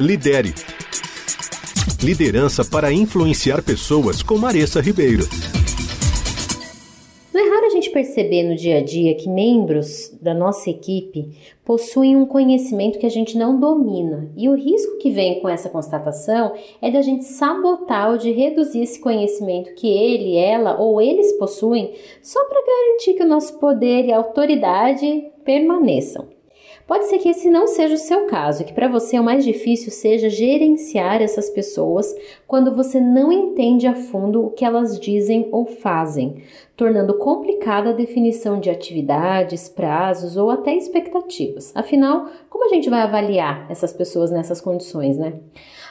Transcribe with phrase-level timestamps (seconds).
[0.00, 0.54] Lidere.
[2.02, 5.24] Liderança para influenciar pessoas com Maressa Ribeiro.
[7.32, 11.36] Não é raro a gente perceber no dia a dia que membros da nossa equipe
[11.62, 14.30] possuem um conhecimento que a gente não domina.
[14.34, 18.80] E o risco que vem com essa constatação é da gente sabotar ou de reduzir
[18.80, 24.06] esse conhecimento que ele, ela ou eles possuem só para garantir que o nosso poder
[24.06, 26.41] e autoridade permaneçam.
[26.92, 29.90] Pode ser que esse não seja o seu caso, que para você o mais difícil
[29.90, 32.14] seja gerenciar essas pessoas
[32.46, 36.42] quando você não entende a fundo o que elas dizem ou fazem,
[36.76, 41.72] tornando complicada a definição de atividades, prazos ou até expectativas.
[41.74, 45.32] Afinal, como a gente vai avaliar essas pessoas nessas condições, né?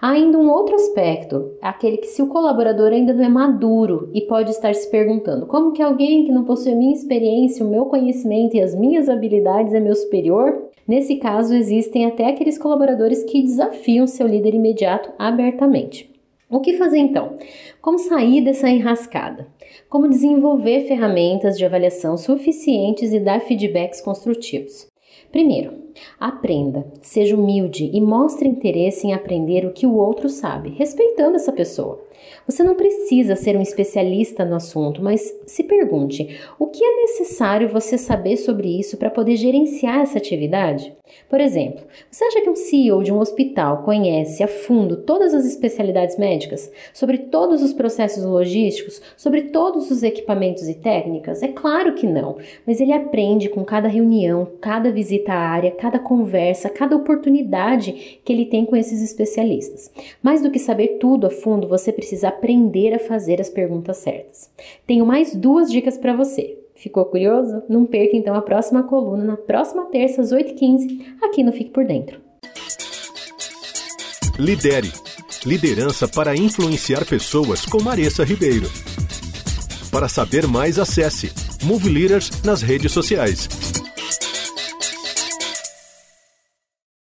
[0.00, 4.22] Há ainda um outro aspecto, aquele que se o colaborador ainda não é maduro e
[4.22, 7.84] pode estar se perguntando como que alguém que não possui a minha experiência, o meu
[7.84, 10.66] conhecimento e as minhas habilidades é meu superior?
[10.86, 16.10] Nesse caso, existem até aqueles colaboradores que desafiam seu líder imediato abertamente.
[16.48, 17.36] O que fazer então?
[17.82, 19.48] Como sair dessa enrascada?
[19.88, 24.86] Como desenvolver ferramentas de avaliação suficientes e dar feedbacks construtivos?
[25.32, 25.72] Primeiro,
[26.20, 31.52] aprenda, seja humilde e mostre interesse em aprender o que o outro sabe, respeitando essa
[31.52, 32.05] pessoa.
[32.46, 37.68] Você não precisa ser um especialista no assunto, mas se pergunte: o que é necessário
[37.68, 40.96] você saber sobre isso para poder gerenciar essa atividade?
[41.28, 45.44] Por exemplo, você acha que um CEO de um hospital conhece a fundo todas as
[45.44, 51.42] especialidades médicas, sobre todos os processos logísticos, sobre todos os equipamentos e técnicas?
[51.42, 52.36] É claro que não,
[52.66, 58.32] mas ele aprende com cada reunião, cada visita à área, cada conversa, cada oportunidade que
[58.32, 59.90] ele tem com esses especialistas.
[60.22, 64.50] Mais do que saber tudo a fundo, você precisa aprender a fazer as perguntas certas.
[64.86, 66.58] Tenho mais duas dicas para você.
[66.74, 67.62] Ficou curioso?
[67.68, 71.84] Não perca então a próxima coluna na próxima terça às 8h15 aqui no Fique por
[71.84, 72.20] Dentro.
[74.38, 74.92] Lidere.
[75.44, 78.70] Liderança para influenciar pessoas com Maressa Ribeiro.
[79.90, 81.32] Para saber mais, acesse
[81.64, 83.48] Move Leaders nas redes sociais.